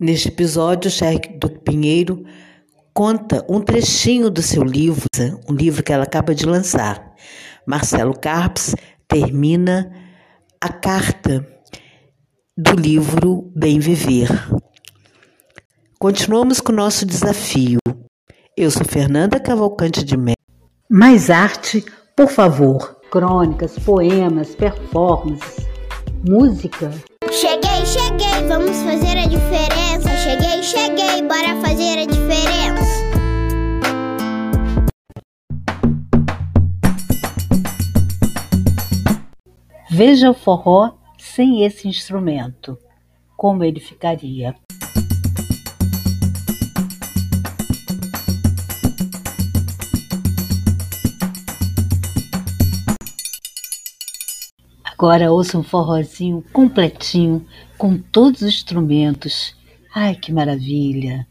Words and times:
Neste 0.00 0.28
episódio, 0.28 0.88
Sherry 0.88 1.36
do 1.40 1.50
Pinheiro 1.50 2.24
conta 2.94 3.44
um 3.48 3.60
trechinho 3.60 4.30
do 4.30 4.40
seu 4.40 4.62
livro, 4.62 5.06
um 5.48 5.52
livro 5.52 5.82
que 5.82 5.92
ela 5.92 6.04
acaba 6.04 6.32
de 6.36 6.46
lançar. 6.46 7.14
Marcelo 7.66 8.14
Carpes 8.16 8.76
termina 9.08 9.92
a 10.60 10.68
carta 10.68 11.44
do 12.56 12.76
livro 12.76 13.50
Bem 13.56 13.80
Viver. 13.80 14.28
Continuamos 15.98 16.60
com 16.60 16.70
o 16.70 16.76
nosso 16.76 17.04
desafio. 17.04 17.80
Eu 18.56 18.70
sou 18.70 18.84
Fernanda 18.84 19.40
Cavalcante 19.40 20.04
de 20.04 20.16
Mello. 20.16 20.36
Mais 20.88 21.28
arte, 21.28 21.84
por 22.16 22.28
favor. 22.28 23.00
Crônicas, 23.10 23.76
poemas, 23.80 24.54
performances, 24.54 25.66
música. 26.24 26.92
Cheguei, 27.30 27.84
cheguei, 27.84 28.48
vamos 28.48 28.76
fazer 28.78 29.18
a 29.18 29.26
diferença. 29.26 30.08
Cheguei, 30.16 30.62
cheguei, 30.62 31.22
bora 31.22 31.60
fazer 31.60 31.98
a 31.98 32.06
diferença. 32.06 32.58
Veja 39.90 40.30
o 40.30 40.34
forró 40.34 40.94
sem 41.18 41.64
esse 41.64 41.86
instrumento, 41.86 42.78
como 43.36 43.62
ele 43.62 43.80
ficaria. 43.80 44.54
Agora 55.00 55.30
ouça 55.30 55.56
um 55.56 55.62
forrozinho 55.62 56.42
completinho, 56.52 57.46
com 57.78 57.96
todos 57.96 58.42
os 58.42 58.48
instrumentos. 58.48 59.54
Ai, 59.94 60.16
que 60.16 60.32
maravilha! 60.32 61.24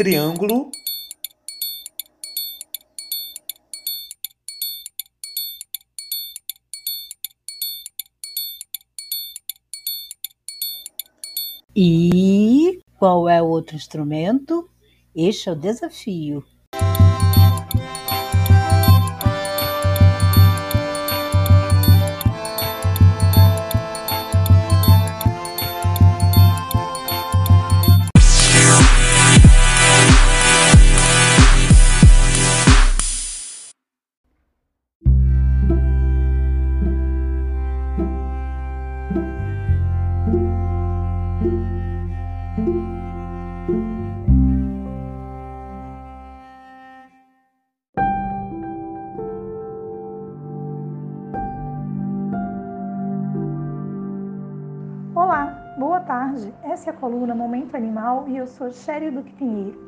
Triângulo, 0.00 0.70
E 11.76 12.80
qual 12.98 13.28
é 13.28 13.42
o 13.42 13.46
outro 13.46 13.76
instrumento? 13.76 14.70
Este 15.14 15.50
é 15.50 15.52
o 15.52 15.54
desafio. 15.54 16.42
Coluna 57.20 57.34
Momento 57.34 57.76
Animal 57.76 58.26
e 58.28 58.38
eu 58.38 58.46
sou 58.46 58.72
Sherry 58.72 59.10
Duque 59.10 59.34
Pinheiro. 59.34 59.78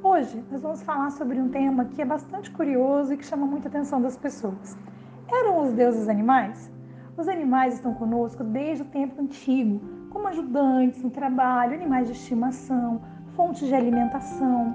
Hoje 0.00 0.40
nós 0.48 0.62
vamos 0.62 0.80
falar 0.80 1.10
sobre 1.10 1.40
um 1.40 1.48
tema 1.48 1.86
que 1.86 2.00
é 2.00 2.04
bastante 2.04 2.52
curioso 2.52 3.12
e 3.12 3.16
que 3.16 3.26
chama 3.26 3.44
muita 3.46 3.66
atenção 3.66 4.00
das 4.00 4.16
pessoas. 4.16 4.78
Eram 5.26 5.60
os 5.64 5.72
deuses 5.72 6.08
animais? 6.08 6.70
Os 7.16 7.26
animais 7.26 7.74
estão 7.74 7.94
conosco 7.94 8.44
desde 8.44 8.84
o 8.84 8.86
tempo 8.86 9.20
antigo, 9.20 9.80
como 10.10 10.28
ajudantes 10.28 11.02
no 11.02 11.10
trabalho, 11.10 11.74
animais 11.74 12.06
de 12.06 12.12
estimação, 12.12 13.00
fontes 13.34 13.66
de 13.66 13.74
alimentação. 13.74 14.72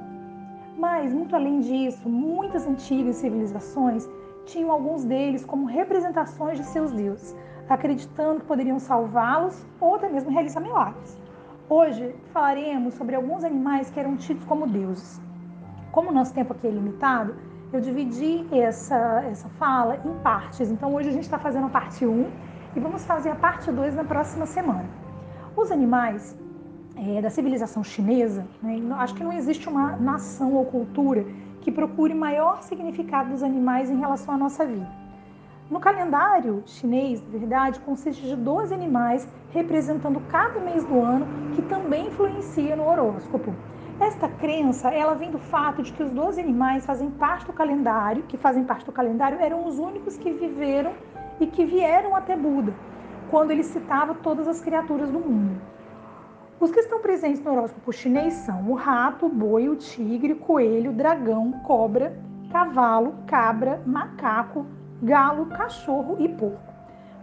Mas, 0.77 1.13
muito 1.13 1.33
além 1.33 1.61
disso, 1.61 2.09
muitas 2.09 2.67
antigas 2.67 3.15
civilizações 3.15 4.09
tinham 4.45 4.73
alguns 4.73 5.05
deles 5.05 5.45
como 5.45 5.67
representações 5.67 6.57
de 6.57 6.65
seus 6.65 6.91
deuses 6.91 7.33
acreditando 7.69 8.41
que 8.41 8.45
poderiam 8.45 8.77
salvá-los 8.77 9.65
ou 9.79 9.95
até 9.95 10.09
mesmo 10.09 10.31
realizar 10.31 10.59
milagres. 10.59 11.22
Hoje 11.75 12.15
falaremos 12.31 12.93
sobre 12.93 13.15
alguns 13.15 13.43
animais 13.43 13.89
que 13.89 13.99
eram 13.99 14.15
tidos 14.15 14.45
como 14.45 14.67
deuses. 14.67 15.19
Como 15.91 16.11
o 16.11 16.13
nosso 16.13 16.31
tempo 16.31 16.53
aqui 16.53 16.67
é 16.67 16.69
limitado, 16.69 17.35
eu 17.73 17.81
dividi 17.81 18.45
essa, 18.51 19.23
essa 19.31 19.49
fala 19.57 19.95
em 20.05 20.13
partes. 20.19 20.69
Então 20.69 20.93
hoje 20.93 21.09
a 21.09 21.11
gente 21.11 21.23
está 21.23 21.39
fazendo 21.39 21.65
a 21.65 21.69
parte 21.69 22.05
1 22.05 22.29
e 22.75 22.79
vamos 22.79 23.03
fazer 23.05 23.31
a 23.31 23.35
parte 23.35 23.71
2 23.71 23.95
na 23.95 24.03
próxima 24.03 24.45
semana. 24.45 24.85
Os 25.57 25.71
animais 25.71 26.37
é, 26.95 27.19
da 27.19 27.31
civilização 27.31 27.83
chinesa, 27.83 28.45
né, 28.61 28.79
acho 28.99 29.15
que 29.15 29.23
não 29.23 29.33
existe 29.33 29.67
uma 29.67 29.95
nação 29.95 30.53
ou 30.53 30.65
cultura 30.65 31.25
que 31.61 31.71
procure 31.71 32.13
maior 32.13 32.61
significado 32.61 33.31
dos 33.31 33.41
animais 33.41 33.89
em 33.89 33.97
relação 33.97 34.35
à 34.35 34.37
nossa 34.37 34.63
vida. 34.63 35.02
No 35.73 35.79
calendário 35.79 36.61
chinês, 36.67 37.19
na 37.19 37.29
verdade, 37.29 37.79
consiste 37.79 38.27
de 38.27 38.35
12 38.35 38.71
animais 38.71 39.27
representando 39.49 40.21
cada 40.29 40.59
mês 40.59 40.83
do 40.83 41.01
ano, 41.01 41.25
que 41.55 41.63
também 41.63 42.09
influencia 42.09 42.75
no 42.75 42.87
horóscopo. 42.87 43.51
Esta 43.99 44.29
crença, 44.29 44.89
ela 44.89 45.15
vem 45.15 45.31
do 45.31 45.39
fato 45.39 45.81
de 45.81 45.91
que 45.91 46.03
os 46.03 46.11
12 46.11 46.39
animais 46.39 46.85
fazem 46.85 47.09
parte 47.09 47.47
do 47.47 47.53
calendário, 47.53 48.21
que 48.21 48.37
fazem 48.37 48.63
parte 48.63 48.85
do 48.85 48.91
calendário, 48.91 49.39
eram 49.41 49.65
os 49.65 49.79
únicos 49.79 50.15
que 50.15 50.31
viveram 50.31 50.93
e 51.39 51.47
que 51.47 51.65
vieram 51.65 52.15
até 52.15 52.35
Buda, 52.35 52.71
quando 53.31 53.49
ele 53.49 53.63
citava 53.63 54.13
todas 54.13 54.47
as 54.47 54.61
criaturas 54.61 55.09
do 55.09 55.17
mundo. 55.17 55.59
Os 56.59 56.69
que 56.69 56.81
estão 56.81 56.99
presentes 56.99 57.43
no 57.43 57.51
horóscopo 57.51 57.91
chinês 57.91 58.35
são 58.45 58.69
o 58.69 58.75
rato, 58.75 59.25
o 59.25 59.29
boi, 59.29 59.67
o 59.69 59.75
tigre, 59.75 60.33
o 60.33 60.39
coelho, 60.39 60.91
o 60.91 60.93
dragão, 60.93 61.51
cobra, 61.63 62.15
cavalo, 62.51 63.15
cabra, 63.25 63.81
macaco, 63.87 64.67
galo, 65.03 65.47
cachorro 65.47 66.15
e 66.17 66.29
porco. 66.29 66.73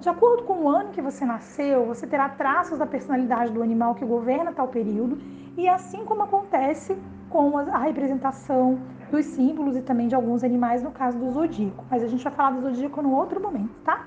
De 0.01 0.09
acordo 0.09 0.43
com 0.45 0.65
o 0.65 0.69
ano 0.69 0.91
que 0.91 1.01
você 1.01 1.25
nasceu, 1.25 1.87
você 1.87 2.07
terá 2.07 2.29
traços 2.29 2.79
da 2.79 2.87
personalidade 2.87 3.53
do 3.53 3.63
animal 3.63 3.95
que 3.95 4.05
governa 4.05 4.53
tal 4.53 4.69
período, 4.69 5.19
e 5.57 5.67
assim 5.67 6.05
como 6.05 6.23
acontece 6.23 6.97
com 7.31 7.57
a 7.57 7.79
representação 7.79 8.79
dos 9.11 9.25
símbolos 9.25 9.77
e 9.77 9.83
também 9.83 10.09
de 10.09 10.15
alguns 10.15 10.45
animais 10.45 10.83
no 10.83 10.91
caso 10.91 11.19
do 11.19 11.31
zodíaco. 11.33 11.85
Mas 11.91 12.03
a 12.03 12.07
gente 12.07 12.23
vai 12.23 12.33
falar 12.33 12.51
do 12.51 12.61
zodíaco 12.61 13.01
no 13.01 13.15
outro 13.15 13.41
momento, 13.41 13.75
tá? 13.83 14.07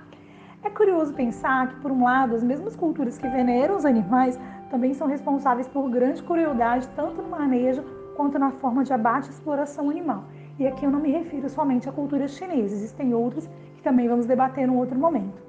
É 0.64 0.70
curioso 0.70 1.14
pensar 1.14 1.68
que, 1.68 1.76
por 1.82 1.92
um 1.92 2.04
lado, 2.04 2.36
as 2.36 2.44
mesmas 2.44 2.76
culturas 2.76 3.18
que 3.18 3.28
veneram 3.28 3.76
os 3.76 3.86
animais 3.86 4.40
também 4.70 4.94
são 4.94 5.08
responsáveis 5.08 5.68
por 5.68 5.90
grande 5.90 6.22
crueldade, 6.24 6.88
tanto 6.96 7.22
no 7.22 7.30
manejo 7.30 7.84
quanto 8.16 8.40
na 8.40 8.52
forma 8.52 8.84
de 8.84 8.94
abate 8.94 9.28
e 9.28 9.32
exploração 9.32 9.90
animal. 9.90 10.24
E 10.58 10.68
aqui 10.68 10.86
eu 10.86 10.92
não 10.92 11.00
me 11.00 11.12
refiro 11.12 11.50
somente 11.50 11.90
à 11.90 11.92
cultura 11.92 12.28
chinesa, 12.28 12.76
existem 12.76 13.14
outras 13.14 13.50
que 13.84 13.90
também 13.90 14.08
vamos 14.08 14.26
debater 14.26 14.66
em 14.66 14.72
outro 14.72 14.98
momento. 14.98 15.44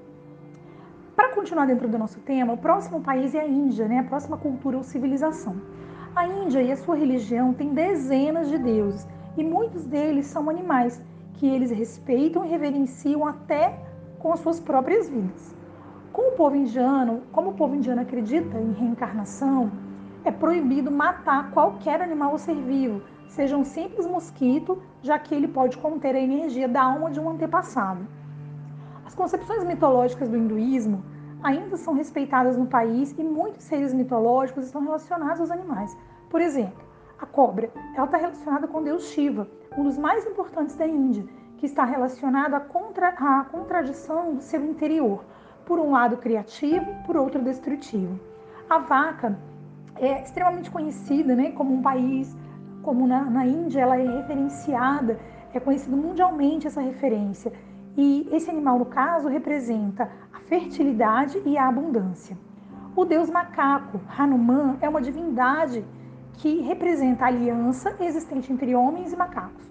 Para 1.15 1.29
continuar 1.29 1.67
dentro 1.67 1.87
do 1.87 1.97
nosso 1.97 2.19
tema, 2.19 2.53
o 2.53 2.59
próximo 2.59 3.01
país 3.01 3.33
é 3.33 3.41
a 3.41 3.47
Índia, 3.47 3.87
né? 3.87 4.01
a 4.01 4.03
próxima 4.03 4.37
cultura 4.37 4.77
ou 4.77 4.83
civilização. 4.83 5.55
A 6.17 6.27
Índia 6.27 6.61
e 6.61 6.73
a 6.73 6.77
sua 6.77 6.97
religião 6.97 7.55
têm 7.55 7.73
dezenas 7.73 8.49
de 8.49 8.59
deuses 8.59 9.07
e 9.37 9.45
muitos 9.45 9.85
deles 9.85 10.27
são 10.27 10.51
animais 10.51 11.01
que 11.35 11.47
eles 11.47 11.71
respeitam 11.71 12.45
e 12.45 12.49
reverenciam 12.49 13.25
até 13.25 13.79
com 14.19 14.33
as 14.33 14.41
suas 14.41 14.59
próprias 14.59 15.09
vidas. 15.09 15.55
Como 16.13 16.31
o 16.31 16.37
povo 16.37 16.57
indiano, 16.57 17.23
como 17.31 17.51
o 17.51 17.55
povo 17.55 17.77
indiano 17.77 18.01
acredita 18.01 18.59
em 18.59 18.73
reencarnação, 18.73 19.71
é 20.25 20.33
proibido 20.33 20.91
matar 20.91 21.53
qualquer 21.53 22.03
animal 22.03 22.33
ou 22.33 22.39
ser 22.39 22.57
vivo, 22.57 23.01
seja 23.29 23.57
um 23.57 23.65
simples 23.65 24.07
mosquito, 24.07 24.83
já 25.03 25.19
que 25.21 25.35
ele 25.35 25.47
pode 25.47 25.79
conter 25.79 26.17
a 26.17 26.21
energia 26.21 26.67
da 26.67 26.83
alma 26.83 27.11
de 27.13 27.21
um 27.21 27.29
antepassado. 27.31 28.07
As 29.15 29.19
concepções 29.19 29.63
mitológicas 29.63 30.29
do 30.29 30.37
hinduísmo 30.37 31.05
ainda 31.41 31.77
são 31.77 31.95
respeitadas 31.95 32.57
no 32.57 32.67
país 32.67 33.15
e 33.17 33.23
muitos 33.23 33.63
seres 33.63 33.95
mitológicos 33.95 34.67
estão 34.67 34.83
relacionados 34.83 35.41
aos 35.41 35.53
animais. 35.53 35.97
Por 36.29 36.41
exemplo, 36.41 36.83
a 37.17 37.25
cobra, 37.25 37.71
ela 37.95 38.07
está 38.07 38.17
relacionada 38.17 38.67
com 38.67 38.79
o 38.79 38.83
deus 38.83 39.05
Shiva, 39.05 39.47
um 39.79 39.85
dos 39.85 39.97
mais 39.97 40.27
importantes 40.27 40.75
da 40.75 40.85
Índia, 40.85 41.25
que 41.59 41.65
está 41.65 41.85
relacionado 41.85 42.55
à, 42.55 42.61
contra, 42.61 43.11
à 43.11 43.45
contradição 43.45 44.35
do 44.35 44.43
seu 44.43 44.65
interior, 44.65 45.25
por 45.65 45.79
um 45.79 45.93
lado 45.93 46.17
criativo, 46.17 46.85
por 47.07 47.17
outro 47.17 47.41
destrutivo. 47.41 48.19
A 48.69 48.79
vaca 48.79 49.39
é 49.95 50.25
extremamente 50.25 50.73
conhecida 50.73 51.37
né, 51.37 51.53
como 51.53 51.73
um 51.73 51.83
país, 51.83 52.37
como 52.83 53.07
na, 53.07 53.25
na 53.27 53.47
Índia 53.47 53.83
ela 53.83 53.97
é 53.97 54.17
referenciada, 54.17 55.21
é 55.53 55.61
conhecido 55.61 55.97
mundialmente 55.97 56.67
essa 56.67 56.81
referência. 56.81 57.53
E 57.97 58.29
esse 58.33 58.51
animal, 58.51 58.79
no 58.79 58.87
caso, 58.87 59.29
representa 59.29 60.11
a 60.33 60.41
fertilidade 60.41 61.41
e 61.47 61.57
a 61.57 61.69
abundância. 61.69 62.37
O 62.97 63.05
deus 63.05 63.31
macaco, 63.31 64.01
Hanuman, 64.19 64.77
é 64.81 64.89
uma 64.89 65.01
divindade 65.01 65.85
que 66.35 66.61
representa 66.61 67.25
a 67.25 67.29
aliança 67.29 67.95
existente 68.01 68.53
entre 68.53 68.75
homens 68.75 69.13
e 69.13 69.17
macacos. 69.17 69.65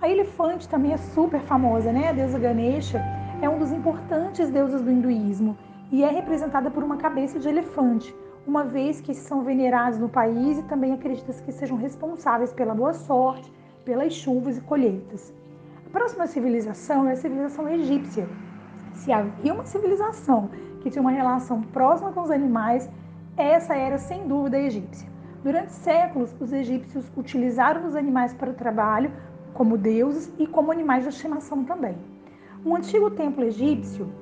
A 0.00 0.08
elefante 0.08 0.68
também 0.68 0.92
é 0.92 0.96
super 0.96 1.40
famosa, 1.40 1.92
né? 1.92 2.08
A 2.08 2.12
deusa 2.12 2.38
Ganesha 2.38 3.02
é 3.40 3.48
um 3.48 3.58
dos 3.58 3.72
importantes 3.72 4.50
deuses 4.50 4.82
do 4.82 4.90
hinduísmo 4.90 5.56
e 5.90 6.04
é 6.04 6.10
representada 6.10 6.70
por 6.70 6.84
uma 6.84 6.96
cabeça 6.96 7.38
de 7.38 7.48
elefante, 7.48 8.14
uma 8.46 8.64
vez 8.64 9.00
que 9.00 9.14
são 9.14 9.42
venerados 9.42 9.98
no 9.98 10.08
país 10.08 10.58
e 10.58 10.62
também 10.64 10.92
acredita-se 10.92 11.42
que 11.42 11.52
sejam 11.52 11.76
responsáveis 11.76 12.52
pela 12.52 12.74
boa 12.74 12.92
sorte, 12.92 13.50
pelas 13.84 14.12
chuvas 14.12 14.58
e 14.58 14.60
colheitas. 14.60 15.32
Próxima 15.92 16.28
civilização 16.28 17.08
é 17.08 17.12
a 17.12 17.16
civilização 17.16 17.68
egípcia. 17.68 18.28
Se 18.94 19.10
havia 19.12 19.52
uma 19.52 19.66
civilização 19.66 20.48
que 20.80 20.88
tinha 20.88 21.02
uma 21.02 21.10
relação 21.10 21.62
próxima 21.62 22.12
com 22.12 22.20
os 22.20 22.30
animais, 22.30 22.88
essa 23.36 23.74
era 23.74 23.98
sem 23.98 24.28
dúvida 24.28 24.56
a 24.56 24.60
egípcia. 24.60 25.08
Durante 25.42 25.72
séculos, 25.72 26.32
os 26.40 26.52
egípcios 26.52 27.10
utilizaram 27.16 27.88
os 27.88 27.96
animais 27.96 28.32
para 28.32 28.50
o 28.50 28.54
trabalho, 28.54 29.10
como 29.52 29.76
deuses 29.76 30.32
e 30.38 30.46
como 30.46 30.70
animais 30.70 31.02
de 31.02 31.08
estimação 31.08 31.64
também. 31.64 31.96
No 32.64 32.76
antigo 32.76 33.10
templo 33.10 33.42
egípcio, 33.42 34.12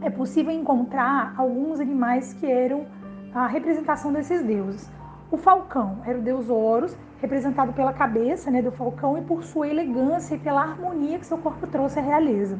é 0.00 0.08
possível 0.08 0.52
encontrar 0.52 1.34
alguns 1.36 1.80
animais 1.80 2.32
que 2.32 2.46
eram 2.46 2.86
a 3.34 3.46
representação 3.46 4.10
desses 4.10 4.42
deuses. 4.42 4.90
O 5.30 5.36
falcão 5.36 5.98
era 6.06 6.18
o 6.18 6.22
deus 6.22 6.48
Horus, 6.48 6.96
representado 7.20 7.72
pela 7.72 7.92
cabeça 7.92 8.50
né, 8.50 8.62
do 8.62 8.72
falcão 8.72 9.18
e 9.18 9.22
por 9.22 9.44
sua 9.44 9.68
elegância 9.68 10.34
e 10.34 10.38
pela 10.38 10.62
harmonia 10.62 11.18
que 11.18 11.26
seu 11.26 11.38
corpo 11.38 11.66
trouxe 11.66 11.98
à 11.98 12.02
realeza. 12.02 12.58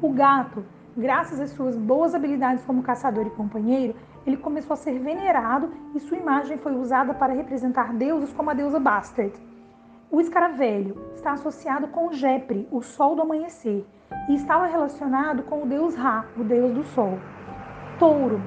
O 0.00 0.10
gato, 0.12 0.64
graças 0.96 1.40
às 1.40 1.50
suas 1.50 1.76
boas 1.76 2.14
habilidades 2.14 2.64
como 2.64 2.82
caçador 2.82 3.26
e 3.26 3.30
companheiro, 3.30 3.94
ele 4.26 4.36
começou 4.36 4.74
a 4.74 4.76
ser 4.76 4.98
venerado 4.98 5.70
e 5.94 6.00
sua 6.00 6.16
imagem 6.16 6.58
foi 6.58 6.74
usada 6.74 7.14
para 7.14 7.32
representar 7.32 7.92
deuses 7.94 8.32
como 8.32 8.50
a 8.50 8.54
deusa 8.54 8.80
Bastard. 8.80 9.32
O 10.10 10.20
escaravelho 10.20 10.96
está 11.14 11.32
associado 11.32 11.88
com 11.88 12.12
Jepre, 12.12 12.66
o 12.70 12.80
sol 12.80 13.14
do 13.14 13.22
amanhecer, 13.22 13.86
e 14.28 14.34
estava 14.34 14.66
relacionado 14.66 15.42
com 15.42 15.62
o 15.62 15.66
deus 15.66 15.94
Ra, 15.94 16.24
o 16.36 16.42
deus 16.42 16.72
do 16.72 16.82
sol. 16.82 17.18
Touro 17.98 18.40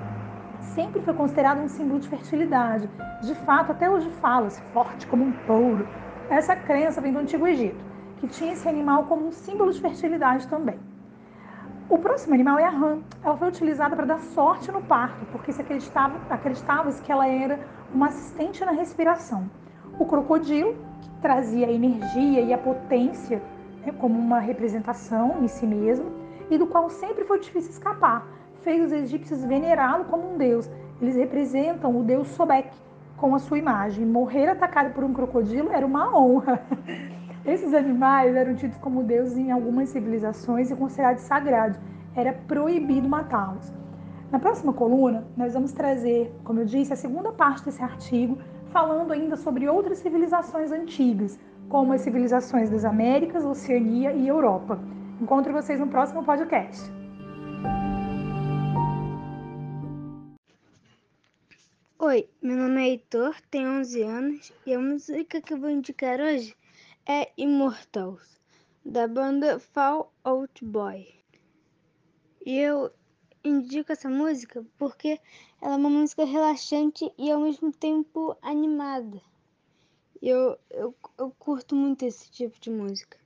sempre 0.62 1.02
foi 1.02 1.14
considerado 1.14 1.60
um 1.60 1.68
símbolo 1.68 2.00
de 2.00 2.08
fertilidade. 2.08 2.90
De 3.22 3.36
fato, 3.36 3.72
até 3.72 3.90
hoje 3.90 4.10
fala-se 4.22 4.62
forte 4.74 5.08
como 5.08 5.26
um 5.26 5.32
touro. 5.46 5.88
Essa 6.30 6.56
crença 6.56 7.02
vem 7.02 7.12
do 7.12 7.20
Antigo 7.20 7.48
Egito, 7.48 7.84
que 8.18 8.28
tinha 8.28 8.54
esse 8.54 8.68
animal 8.68 9.06
como 9.06 9.28
um 9.28 9.32
símbolo 9.32 9.72
de 9.72 9.82
fertilidade 9.82 10.48
também. 10.48 10.80
O 11.90 11.98
próximo 11.98 12.34
animal 12.34 12.58
é 12.58 12.66
a 12.66 12.70
rã. 12.70 13.00
Ela 13.22 13.36
foi 13.36 13.50
utilizada 13.50 13.96
para 13.96 14.06
dar 14.06 14.20
sorte 14.20 14.72
no 14.72 14.82
parto, 14.82 15.26
porque 15.32 15.52
se 15.52 15.62
acreditava, 15.62 16.22
acreditava 16.30 16.90
que 16.94 17.12
ela 17.12 17.28
era 17.28 17.60
uma 17.94 18.08
assistente 18.08 18.64
na 18.64 18.72
respiração. 18.72 19.50
O 20.00 20.06
crocodilo, 20.06 20.74
que 21.02 21.10
trazia 21.22 21.68
a 21.68 21.72
energia 21.72 22.42
e 22.42 22.54
a 22.54 22.58
potência 22.58 23.42
né, 23.86 23.92
como 24.00 24.18
uma 24.18 24.40
representação 24.40 25.44
em 25.44 25.48
si 25.50 25.66
mesmo, 25.66 26.10
e 26.50 26.58
do 26.58 26.66
qual 26.66 26.90
sempre 26.90 27.26
foi 27.26 27.40
difícil 27.40 27.72
escapar, 27.72 28.26
fez 28.64 28.86
os 28.86 28.92
egípcios 28.92 29.44
venerá-lo 29.44 30.06
como 30.06 30.34
um 30.34 30.38
deus. 30.38 30.70
Eles 31.02 31.16
representam 31.16 32.00
o 32.00 32.04
deus 32.04 32.28
Sobek 32.30 32.70
com 33.18 33.36
a 33.36 33.40
sua 33.40 33.58
imagem. 33.58 34.06
Morrer 34.06 34.48
atacado 34.48 34.94
por 34.94 35.04
um 35.04 35.14
crocodilo 35.14 35.72
era 35.72 35.86
uma 35.86 36.18
honra. 36.18 36.62
Esses 37.46 37.74
animais 37.74 38.36
eram 38.36 38.56
tidos 38.56 38.78
como 38.78 39.04
deuses 39.04 39.38
em 39.38 39.52
algumas 39.52 39.90
civilizações 39.90 40.70
e 40.70 40.76
considerados 40.76 41.24
sagrados. 41.24 41.80
Era 42.16 42.34
proibido 42.34 43.10
matá-los. 43.10 43.74
Na 44.32 44.40
próxima 44.40 44.72
coluna, 44.72 45.26
nós 45.36 45.54
vamos 45.54 45.72
trazer, 45.72 46.34
como 46.44 46.60
eu 46.60 46.66
disse, 46.66 46.94
a 46.94 46.96
segunda 46.96 47.32
parte 47.32 47.66
desse 47.66 47.82
artigo, 47.82 48.38
falando 48.72 49.12
ainda 49.12 49.36
sobre 49.36 49.68
outras 49.68 49.98
civilizações 49.98 50.72
antigas, 50.72 51.38
como 51.68 51.94
as 51.94 52.02
civilizações 52.02 52.70
das 52.70 52.86
Américas, 52.86 53.44
Oceania 53.44 54.14
e 54.14 54.28
Europa. 54.28 54.80
Encontro 55.20 55.52
vocês 55.52 55.80
no 55.80 55.88
próximo 55.88 56.24
podcast. 56.24 57.01
Oi, 62.04 62.28
meu 62.42 62.58
nome 62.58 62.82
é 62.82 62.90
Heitor, 62.90 63.40
tenho 63.52 63.80
11 63.80 64.02
anos 64.02 64.52
e 64.66 64.74
a 64.74 64.80
música 64.80 65.40
que 65.40 65.54
eu 65.54 65.60
vou 65.60 65.70
indicar 65.70 66.20
hoje 66.20 66.58
é 67.06 67.32
Immortals, 67.38 68.42
da 68.84 69.08
banda 69.08 69.60
Fall 69.60 70.12
Out 70.24 70.66
Boy. 70.66 71.08
E 72.44 72.58
eu 72.58 72.92
indico 73.44 73.92
essa 73.92 74.10
música 74.10 74.66
porque 74.80 75.20
ela 75.62 75.76
é 75.76 75.78
uma 75.78 75.92
música 75.92 76.26
relaxante 76.26 77.08
e 77.20 77.30
ao 77.30 77.40
mesmo 77.40 77.72
tempo 77.72 78.36
animada. 78.42 79.22
Eu, 80.20 80.58
eu, 80.72 80.96
eu 81.20 81.30
curto 81.38 81.76
muito 81.76 82.04
esse 82.04 82.32
tipo 82.32 82.60
de 82.60 82.72
música. 82.72 83.20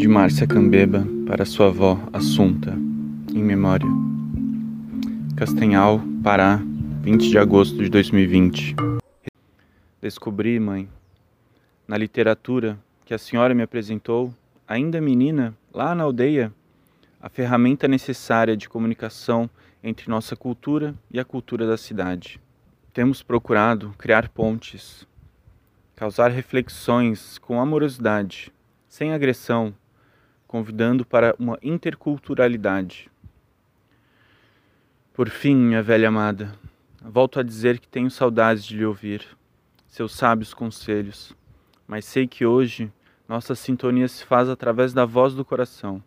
De 0.00 0.08
Márcia 0.08 0.46
Cambeba 0.46 1.06
para 1.26 1.44
sua 1.44 1.66
avó 1.66 2.00
Assunta, 2.10 2.72
em 3.34 3.44
memória. 3.44 3.86
Castanhal, 5.36 6.00
Pará, 6.24 6.58
20 7.02 7.28
de 7.28 7.36
agosto 7.36 7.76
de 7.76 7.90
2020. 7.90 8.76
Descobri, 10.00 10.58
mãe, 10.58 10.88
na 11.86 11.98
literatura 11.98 12.78
que 13.04 13.12
a 13.12 13.18
senhora 13.18 13.54
me 13.54 13.62
apresentou, 13.62 14.34
ainda 14.66 15.02
menina, 15.02 15.54
lá 15.70 15.94
na 15.94 16.04
aldeia, 16.04 16.50
a 17.20 17.28
ferramenta 17.28 17.86
necessária 17.86 18.56
de 18.56 18.70
comunicação 18.70 19.50
entre 19.84 20.08
nossa 20.08 20.34
cultura 20.34 20.94
e 21.10 21.20
a 21.20 21.26
cultura 21.26 21.66
da 21.66 21.76
cidade. 21.76 22.40
Temos 22.94 23.22
procurado 23.22 23.94
criar 23.98 24.30
pontes, 24.30 25.06
causar 25.94 26.30
reflexões 26.30 27.36
com 27.36 27.60
amorosidade, 27.60 28.50
sem 28.88 29.12
agressão, 29.12 29.74
convidando 30.50 31.06
para 31.06 31.32
uma 31.38 31.56
interculturalidade. 31.62 33.08
Por 35.12 35.30
fim, 35.30 35.54
minha 35.54 35.80
velha 35.80 36.08
amada, 36.08 36.52
volto 37.00 37.38
a 37.38 37.44
dizer 37.44 37.78
que 37.78 37.86
tenho 37.86 38.10
saudades 38.10 38.64
de 38.64 38.76
lhe 38.76 38.84
ouvir, 38.84 39.24
seus 39.86 40.12
sábios 40.12 40.52
conselhos, 40.52 41.36
mas 41.86 42.04
sei 42.04 42.26
que 42.26 42.44
hoje 42.44 42.92
nossa 43.28 43.54
sintonia 43.54 44.08
se 44.08 44.24
faz 44.24 44.48
através 44.48 44.92
da 44.92 45.04
voz 45.04 45.34
do 45.34 45.44
coração. 45.44 46.02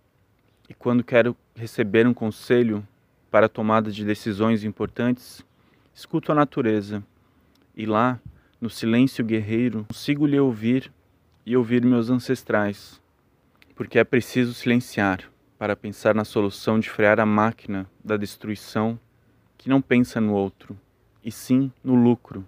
E 0.68 0.74
quando 0.74 1.06
quero 1.06 1.38
receber 1.56 2.06
um 2.06 2.14
conselho 2.14 2.86
para 3.32 3.46
a 3.46 3.50
tomada 3.50 3.94
de 3.94 4.04
decisões 4.04 4.66
importantes, 4.66 5.42
escuto 5.96 6.34
a 6.34 6.36
natureza 6.36 7.02
e 7.74 7.86
lá, 7.86 8.20
no 8.60 8.70
silêncio 8.70 9.24
guerreiro, 9.24 9.86
consigo 9.88 10.26
lhe 10.26 10.38
ouvir 10.38 10.92
e 11.46 11.56
ouvir 11.56 11.86
meus 11.86 12.10
ancestrais 12.10 13.02
porque 13.76 14.00
é 14.00 14.04
preciso 14.04 14.54
silenciar 14.54 15.30
para 15.58 15.76
pensar 15.76 16.14
na 16.14 16.26
solução 16.26 16.80
de 16.80 16.90
frear 16.90 17.20
a 17.20 17.26
máquina 17.26 17.90
da 18.04 18.18
destruição 18.18 19.00
que 19.58 19.70
não 19.70 19.82
pensa 19.82 20.20
no 20.20 20.34
outro, 20.34 20.78
e 21.24 21.32
sim 21.32 21.72
no 21.84 21.96
lucro, 21.96 22.48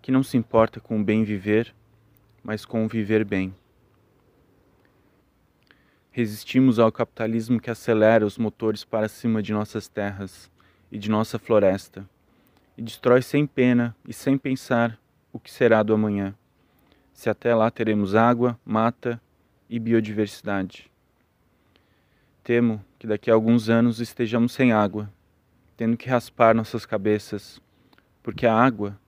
que 0.00 0.12
não 0.12 0.22
se 0.22 0.36
importa 0.36 0.78
com 0.78 1.00
o 1.00 1.04
bem 1.04 1.24
viver, 1.24 1.74
mas 2.42 2.64
com 2.64 2.84
o 2.84 2.88
viver 2.88 3.24
bem. 3.24 3.52
Resistimos 6.10 6.78
ao 6.78 6.92
capitalismo 6.92 7.60
que 7.60 7.70
acelera 7.70 8.24
os 8.24 8.38
motores 8.38 8.84
para 8.84 9.08
cima 9.08 9.42
de 9.42 9.52
nossas 9.52 9.88
terras 9.88 10.50
e 10.90 10.98
de 10.98 11.10
nossa 11.10 11.38
floresta, 11.38 12.08
e 12.78 12.82
destrói 12.82 13.22
sem 13.22 13.46
pena 13.46 13.94
e 14.06 14.12
sem 14.12 14.38
pensar 14.38 14.98
o 15.32 15.40
que 15.40 15.50
será 15.50 15.82
do 15.82 15.92
amanhã. 15.92 16.34
Se 17.12 17.28
até 17.28 17.54
lá 17.54 17.70
teremos 17.70 18.14
água, 18.14 18.58
mata 18.64 19.20
e 19.68 19.78
biodiversidade. 19.78 20.90
Temo 22.42 22.84
que 22.98 23.06
daqui 23.06 23.30
a 23.30 23.34
alguns 23.34 23.68
anos 23.68 24.00
estejamos 24.00 24.52
sem 24.52 24.72
água, 24.72 25.12
tendo 25.76 25.96
que 25.96 26.08
raspar 26.08 26.54
nossas 26.54 26.86
cabeças, 26.86 27.60
porque 28.22 28.46
a 28.46 28.54
água, 28.54 28.98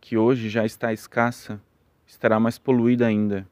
que 0.00 0.16
hoje 0.16 0.48
já 0.48 0.64
está 0.64 0.92
escassa, 0.92 1.60
estará 2.06 2.38
mais 2.38 2.58
poluída 2.58 3.06
ainda, 3.06 3.46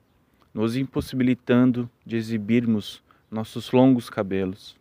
nos 0.55 0.77
impossibilitando 0.77 1.91
de 2.05 2.17
exibirmos 2.17 3.03
nossos 3.31 3.73
longos 3.73 4.09
cabelos. 4.09 4.77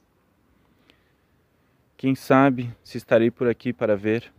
Quem 1.98 2.16
sabe 2.16 2.70
se 2.84 2.98
estarei 2.98 3.32
por 3.32 3.48
aqui 3.48 3.72
para 3.72 3.96
ver, 3.96 4.32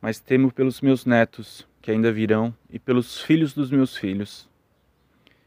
mas 0.00 0.20
temo 0.20 0.52
pelos 0.52 0.80
meus 0.80 1.04
netos 1.04 1.66
que 1.80 1.90
ainda 1.90 2.12
virão 2.12 2.54
e 2.70 2.78
pelos 2.78 3.20
filhos 3.20 3.52
dos 3.52 3.70
meus 3.70 3.96
filhos 3.96 4.48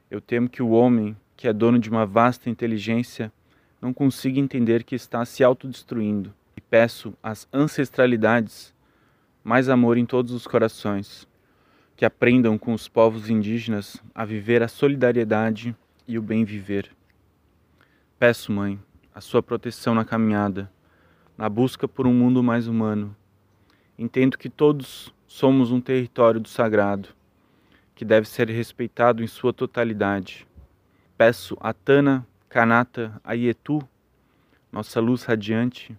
eu 0.10 0.22
temo 0.22 0.50
que 0.50 0.62
o 0.62 0.70
homem, 0.70 1.16
que 1.36 1.48
é 1.48 1.54
dono 1.54 1.80
de 1.80 1.90
uma 1.90 2.06
vasta 2.06 2.50
inteligência, 2.50 3.32
não 3.82 3.94
consiga 3.94 4.40
entender 4.40 4.84
que 4.84 4.96
está 4.96 5.26
se 5.26 5.44
autodestruindo. 5.44 6.34
E 6.56 6.62
peço 6.62 7.14
às 7.22 7.48
ancestralidades 7.54 8.74
mais 9.44 9.70
amor 9.70 9.98
em 9.98 10.06
todos 10.06 10.32
os 10.32 10.48
corações, 10.48 11.28
que 11.96 12.06
aprendam 12.06 12.58
com 12.58 12.74
os 12.74 12.88
povos 12.88 13.30
indígenas 13.30 14.02
a 14.14 14.26
viver 14.26 14.64
a 14.64 14.68
solidariedade 14.68 15.76
e 16.08 16.18
o 16.18 16.22
bem 16.22 16.44
viver. 16.44 16.90
Peço, 18.18 18.52
mãe, 18.52 18.80
a 19.14 19.22
sua 19.22 19.44
proteção 19.44 19.94
na 19.94 20.04
caminhada, 20.04 20.72
na 21.38 21.48
busca 21.50 21.88
por 21.88 22.08
um 22.08 22.14
mundo 22.14 22.42
mais 22.42 22.68
humano. 22.68 23.16
Entendo 23.98 24.38
que 24.38 24.50
todos 24.50 25.14
somos 25.28 25.72
um 25.72 25.80
território 25.80 26.40
do 26.40 26.50
sagrado 26.50 27.10
que 27.96 28.04
deve 28.04 28.28
ser 28.28 28.50
respeitado 28.50 29.24
em 29.24 29.28
sua 29.28 29.54
totalidade. 29.54 30.46
Peço 31.18 31.58
a 31.62 31.74
Tana 31.74 32.28
Kanata 32.50 33.20
Ayetu, 33.24 33.82
nossa 34.70 35.00
luz 35.00 35.24
radiante, 35.24 35.98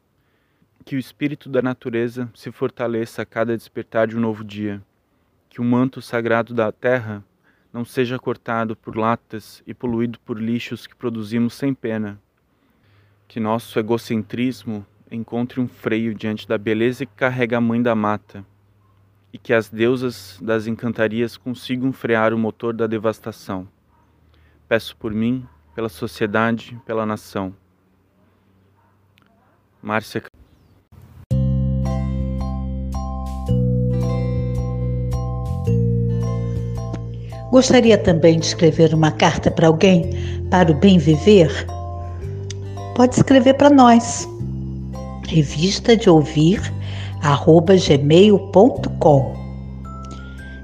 que 0.85 0.95
o 0.95 0.99
espírito 0.99 1.49
da 1.49 1.63
natureza 1.63 2.31
se 2.35 2.53
fortaleça 2.53 3.23
a 3.23 3.27
cada 3.27 3.57
despertar 3.57 4.07
de 4.07 4.17
um 4.17 4.21
novo 4.21 4.45
dia, 4.45 4.83
que 5.49 5.61
o 5.61 5.65
manto 5.65 6.03
sagrado 6.03 6.53
da 6.53 6.71
terra 6.71 7.25
não 7.73 7.85
seja 7.85 8.19
cortado 8.19 8.77
por 8.77 8.95
latas 8.95 9.63
e 9.67 9.73
poluído 9.73 10.21
por 10.21 10.39
lixos 10.39 10.87
que 10.87 10.95
produzimos 10.95 11.55
sem 11.55 11.73
pena, 11.73 12.21
que 13.27 13.41
nosso 13.41 13.79
egocentrismo 13.79 14.87
encontre 15.11 15.61
um 15.61 15.67
freio 15.67 16.15
diante 16.15 16.47
da 16.47 16.59
beleza 16.59 17.07
que 17.07 17.15
carrega 17.15 17.57
a 17.57 17.61
mãe 17.61 17.83
da 17.83 17.95
mata 17.95 18.45
e 19.37 19.39
que 19.39 19.53
as 19.53 19.69
deusas 19.69 20.39
das 20.41 20.67
encantarias 20.67 21.37
consigam 21.37 21.93
frear 21.93 22.33
o 22.33 22.39
motor 22.39 22.73
da 22.73 22.87
devastação. 22.87 23.69
Peço 24.67 24.97
por 24.97 25.13
mim, 25.13 25.47
pela 25.75 25.91
sociedade, 25.91 26.81
pela 26.87 27.05
nação. 27.05 27.55
Márcia 29.83 30.23
Gostaria 37.51 37.99
também 37.99 38.41
de 38.41 38.47
escrever 38.47 38.95
uma 38.95 39.13
carta 39.13 39.51
para 39.51 39.67
alguém 39.67 40.13
para 40.51 40.73
o 40.73 40.75
bem 40.75 40.97
viver? 40.97 41.51
Pode 42.95 43.17
escrever 43.17 43.53
para 43.55 43.69
nós. 43.69 44.27
Revista 45.29 45.95
de 45.95 46.09
ouvir 46.09 46.61
gmail.com. 47.89 49.37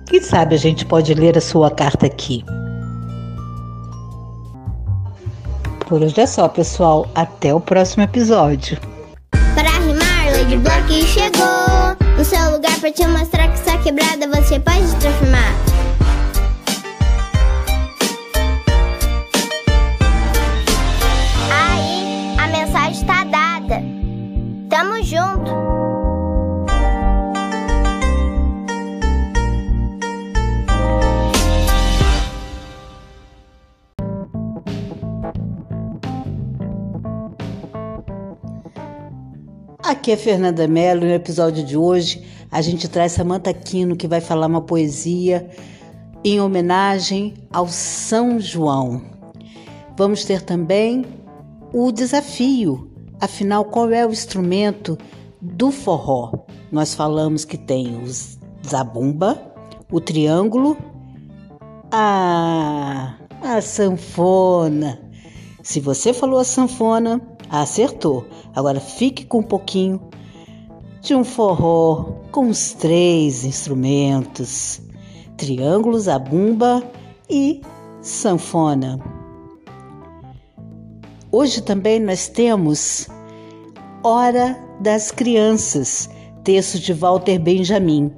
Quem 0.06 0.20
sabe 0.20 0.54
a 0.54 0.58
gente 0.58 0.84
pode 0.84 1.14
ler 1.14 1.38
a 1.38 1.40
sua 1.40 1.70
carta 1.70 2.06
aqui. 2.06 2.44
Por 5.88 6.02
hoje 6.02 6.20
é 6.20 6.26
só, 6.26 6.48
pessoal. 6.48 7.06
Até 7.14 7.54
o 7.54 7.60
próximo 7.60 8.02
episódio. 8.04 8.78
Para 9.54 9.70
rimar, 9.70 10.32
Lady 10.32 10.56
Block 10.56 10.90
chegou 11.06 12.16
no 12.16 12.24
seu 12.24 12.50
lugar 12.50 12.78
para 12.80 12.92
te 12.92 13.06
mostrar 13.06 13.48
que 13.48 13.60
essa 13.60 13.78
quebrada 13.78 14.26
você 14.28 14.58
pode 14.60 14.94
transformar. 14.96 15.71
Aqui 40.02 40.10
é 40.10 40.16
Fernanda 40.16 40.66
Mello 40.66 41.04
e 41.04 41.10
no 41.10 41.14
episódio 41.14 41.62
de 41.62 41.76
hoje 41.76 42.26
a 42.50 42.60
gente 42.60 42.88
traz 42.88 43.12
Samantha 43.12 43.54
Quino 43.54 43.94
que 43.94 44.08
vai 44.08 44.20
falar 44.20 44.48
uma 44.48 44.60
poesia 44.60 45.48
em 46.24 46.40
homenagem 46.40 47.34
ao 47.52 47.68
São 47.68 48.40
João. 48.40 49.00
Vamos 49.96 50.24
ter 50.24 50.42
também 50.42 51.04
o 51.72 51.92
desafio, 51.92 52.90
afinal 53.20 53.64
qual 53.64 53.92
é 53.92 54.04
o 54.04 54.10
instrumento 54.10 54.98
do 55.40 55.70
forró? 55.70 56.32
Nós 56.72 56.96
falamos 56.96 57.44
que 57.44 57.56
tem 57.56 58.02
os 58.02 58.40
zabumba, 58.66 59.40
o 59.88 60.00
triângulo, 60.00 60.76
a, 61.92 63.14
a 63.40 63.60
sanfona. 63.60 65.00
Se 65.62 65.78
você 65.78 66.12
falou 66.12 66.40
a 66.40 66.44
sanfona, 66.44 67.20
acertou. 67.60 68.26
Agora 68.54 68.80
fique 68.80 69.26
com 69.26 69.38
um 69.40 69.42
pouquinho 69.42 70.00
de 71.02 71.14
um 71.14 71.22
forró 71.24 72.14
com 72.30 72.48
os 72.48 72.72
três 72.72 73.44
instrumentos: 73.44 74.80
triângulos, 75.36 76.08
a 76.08 76.18
bumba 76.18 76.82
e 77.28 77.60
sanfona. 78.00 78.98
Hoje 81.30 81.62
também 81.62 82.00
nós 82.00 82.28
temos 82.28 83.08
Hora 84.02 84.58
das 84.80 85.10
Crianças, 85.10 86.10
texto 86.42 86.78
de 86.78 86.92
Walter 86.92 87.38
Benjamin. 87.38 88.10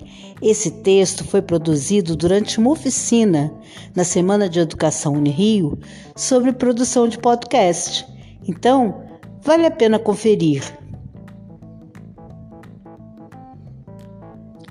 Esse 0.43 0.71
texto 0.71 1.25
foi 1.25 1.41
produzido 1.41 2.17
durante 2.17 2.59
uma 2.59 2.71
oficina 2.71 3.53
na 3.95 4.03
Semana 4.05 4.49
de 4.49 4.59
Educação 4.59 5.15
Unirio 5.15 5.79
sobre 6.17 6.53
produção 6.53 7.07
de 7.07 7.19
podcast. 7.19 8.07
Então, 8.47 9.04
vale 9.45 9.67
a 9.67 9.71
pena 9.71 9.99
conferir. 9.99 10.63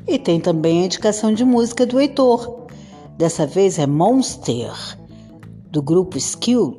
E 0.08 0.20
tem 0.20 0.40
também 0.40 0.82
a 0.82 0.86
indicação 0.86 1.34
de 1.34 1.46
música 1.46 1.86
do 1.86 2.00
Heitor. 2.00 2.66
Dessa 3.18 3.46
vez 3.46 3.78
é 3.78 3.86
Monster, 3.86 4.74
do 5.70 5.82
grupo 5.82 6.18
Skill 6.18 6.78